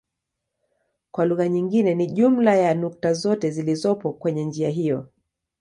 [1.11, 5.09] Kwa lugha nyingine ni jumla ya nukta zote zilizopo kwenye njia hiyo.